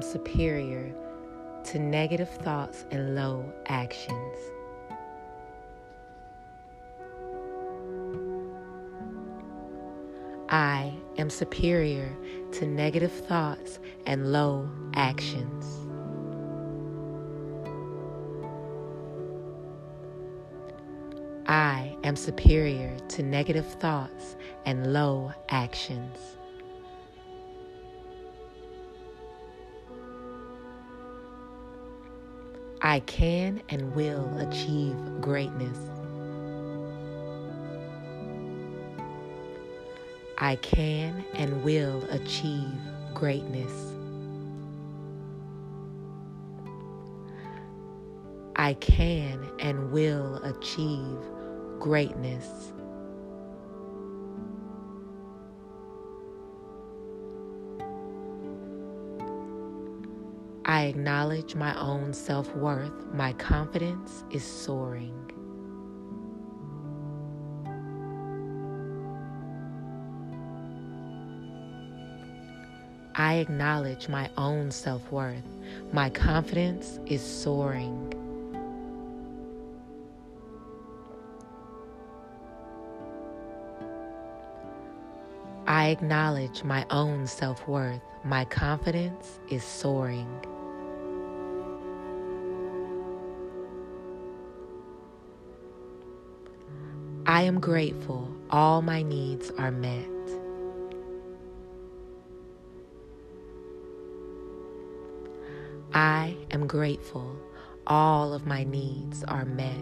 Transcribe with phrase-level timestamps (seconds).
[0.00, 0.94] am superior
[1.62, 4.38] to negative thoughts and low actions.
[10.48, 12.16] I am superior
[12.52, 15.66] to negative thoughts and low actions.
[21.46, 26.39] I am superior to negative thoughts and low actions.
[32.82, 35.76] I can and will achieve greatness.
[40.38, 42.72] I can and will achieve
[43.12, 43.92] greatness.
[48.56, 51.18] I can and will achieve
[51.78, 52.72] greatness.
[60.80, 63.04] I acknowledge my own self worth.
[63.12, 65.12] My confidence is soaring.
[73.14, 75.44] I acknowledge my own self worth.
[75.92, 78.14] My confidence is soaring.
[85.66, 88.00] I acknowledge my own self worth.
[88.24, 90.49] My confidence is soaring.
[97.30, 100.10] I am grateful all my needs are met.
[105.94, 107.36] I am grateful
[107.86, 109.76] all of my needs are met.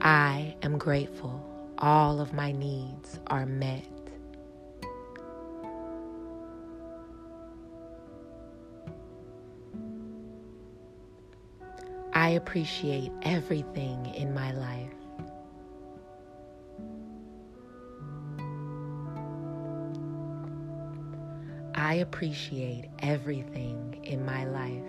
[0.00, 1.44] I am grateful
[1.78, 3.99] all of my needs are met.
[12.30, 14.92] I appreciate everything in my life.
[21.74, 24.84] I appreciate everything in my life.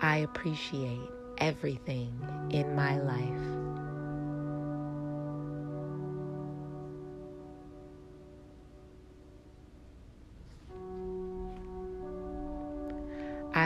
[0.00, 2.14] I appreciate everything
[2.52, 3.57] in my life.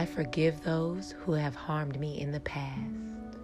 [0.02, 3.38] I forgive those who have harmed me in the past.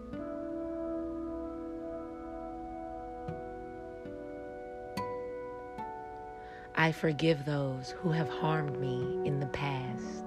[6.75, 10.25] I forgive those who have harmed me in the past.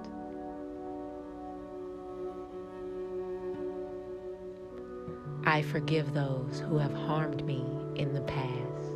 [5.44, 7.62] I forgive those who have harmed me
[7.96, 8.91] in the past.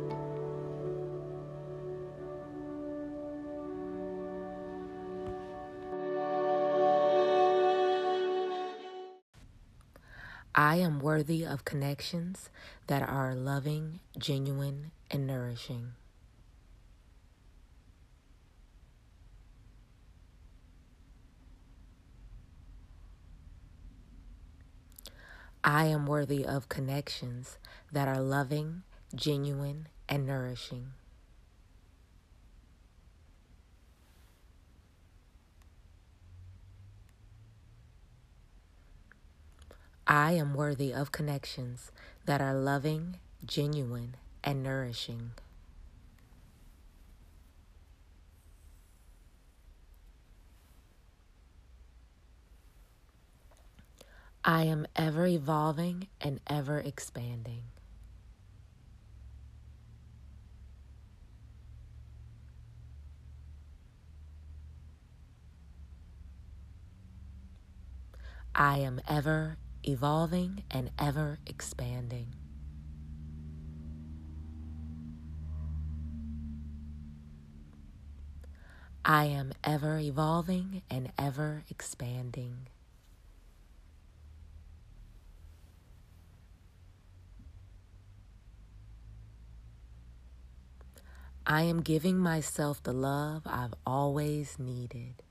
[10.59, 12.49] I am worthy of connections
[12.87, 15.91] that are loving, genuine, and nourishing.
[25.63, 27.59] I am worthy of connections
[27.91, 28.81] that are loving,
[29.13, 30.93] genuine, and nourishing.
[40.09, 41.91] I am worthy of connections
[42.25, 45.31] that are loving, genuine, and nourishing.
[54.45, 57.63] I am ever evolving and ever expanding.
[68.55, 72.35] I am ever evolving and ever expanding.
[79.05, 82.67] I am ever evolving and ever expanding.
[91.45, 95.23] I am giving myself the love I've always needed.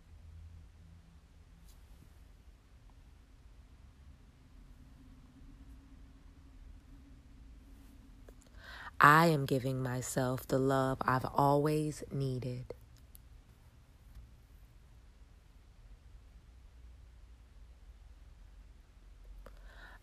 [9.00, 12.72] I am giving myself the love I've always needed.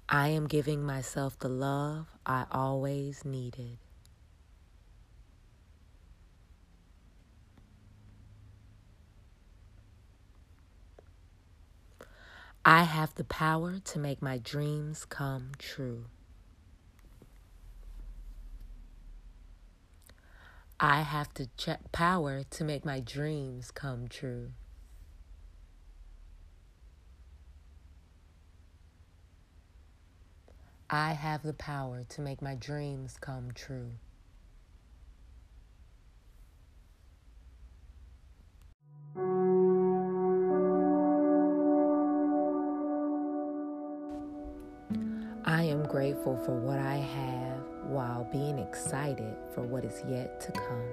[0.07, 3.80] I am giving myself the love I always needed.
[12.63, 16.06] I have the power to make my dreams come true.
[20.85, 21.47] I have the
[21.94, 24.51] power to make my dreams come true.
[30.89, 33.91] I have the power to make my dreams come true.
[46.13, 50.89] Grateful for what I have while being excited for what is yet to come.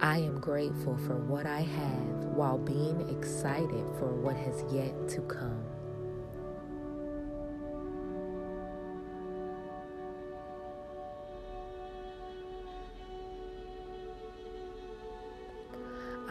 [0.00, 5.20] I am grateful for what I have while being excited for what has yet to
[5.22, 5.79] come.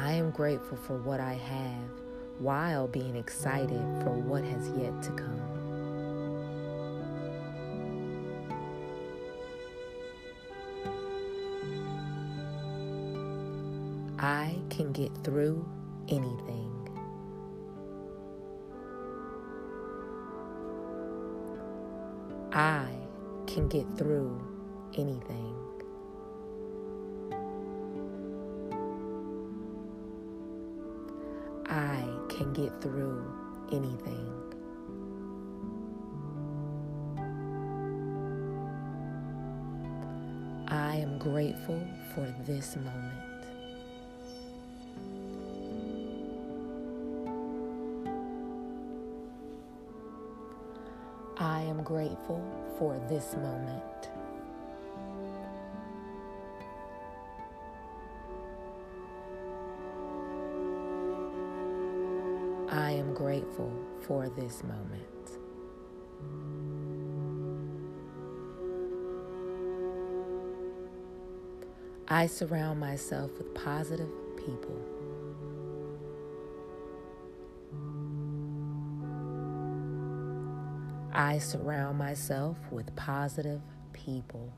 [0.10, 1.92] I am grateful for what I have
[2.40, 5.40] while being excited for what has yet to come.
[14.18, 15.64] I can get through
[16.08, 16.90] anything.
[22.52, 22.90] I
[23.46, 24.42] can get through
[24.98, 25.69] anything.
[32.40, 33.22] Can get through
[33.70, 34.32] anything.
[40.70, 43.44] I am grateful for this moment.
[51.38, 52.42] I am grateful
[52.78, 54.19] for this moment.
[63.30, 63.72] Grateful
[64.08, 65.04] for this moment.
[72.08, 74.82] I surround myself with positive people.
[81.14, 83.62] I surround myself with positive
[83.94, 84.52] people.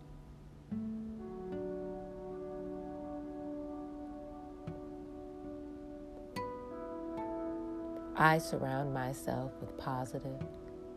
[8.15, 10.39] I surround myself with positive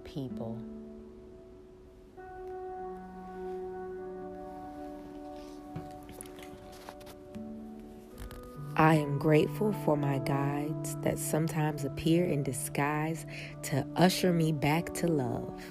[0.05, 0.59] people.
[8.77, 13.25] I am grateful for my guides that sometimes appear in disguise
[13.65, 15.63] to usher me back to love.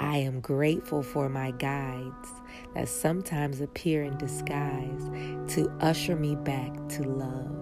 [0.00, 2.28] I am grateful for my guides
[2.74, 5.10] that sometimes appear in disguise
[5.54, 7.58] to usher me back to love.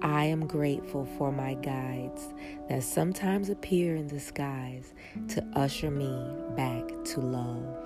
[0.00, 2.32] I am grateful for my guides
[2.68, 4.94] that sometimes appear in disguise
[5.28, 7.84] to usher me back to love.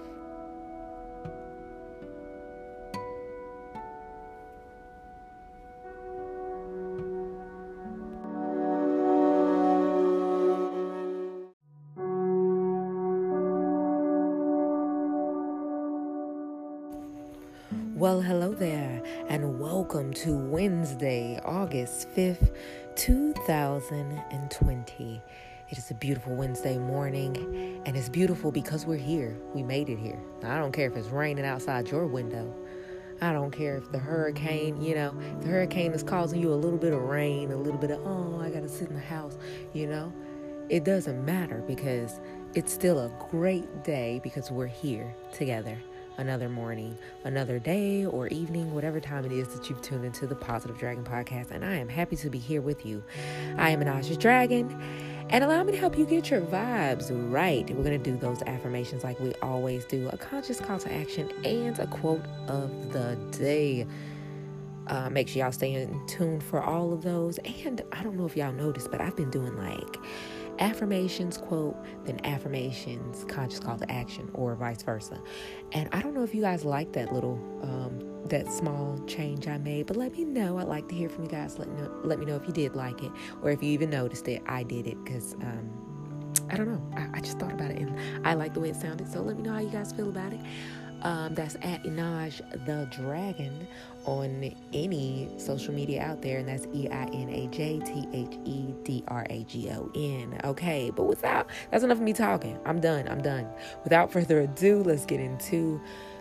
[18.03, 22.53] Well, hello there, and welcome to Wednesday, August 5th,
[22.97, 25.23] 2020.
[25.69, 29.37] It is a beautiful Wednesday morning, and it's beautiful because we're here.
[29.55, 30.19] We made it here.
[30.43, 32.53] I don't care if it's raining outside your window.
[33.21, 36.81] I don't care if the hurricane, you know, the hurricane is causing you a little
[36.81, 39.39] bit of rain, a little bit of, oh, I got to sit in the house,
[39.75, 40.13] you know.
[40.69, 42.19] It doesn't matter because
[42.57, 45.79] it's still a great day because we're here together
[46.19, 50.35] another morning, another day, or evening, whatever time it is that you've tuned into the
[50.35, 51.51] Positive Dragon podcast.
[51.51, 53.03] And I am happy to be here with you.
[53.57, 54.81] I am Einaj the Dragon,
[55.31, 57.69] and allow me to help you get your vibes right.
[57.71, 61.31] We're going to do those affirmations like we always do a conscious call to action
[61.45, 63.87] and a quote of the day.
[64.89, 67.39] Uh, make sure y'all stay in tune for all of those.
[67.65, 69.97] And I don't know if y'all noticed, but I've been doing like
[70.59, 75.21] affirmations quote, then affirmations conscious call to action, or vice versa.
[75.73, 79.59] And I don't know if you guys like that little, um, that small change I
[79.59, 80.59] made, but let me know.
[80.59, 81.59] I'd like to hear from you guys.
[81.59, 83.11] Let, know, let me know if you did like it,
[83.43, 84.43] or if you even noticed it.
[84.47, 85.71] I did it because um,
[86.51, 86.83] I don't know.
[86.97, 89.11] I, I, just thought about it and I like the way it sounded.
[89.11, 90.41] So let me know how you guys feel about it.
[91.03, 93.67] Um, that's at Einaj the Dragon
[94.05, 98.39] on any social media out there, and that's E I N A J T H
[98.45, 100.41] E D R A G O N.
[100.45, 102.59] Okay, but without that's enough of me talking.
[102.65, 103.09] I'm done.
[103.09, 103.49] I'm done.
[103.85, 105.81] Without further ado, let's get into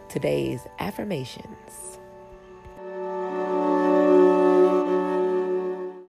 [0.09, 1.99] today's affirmations.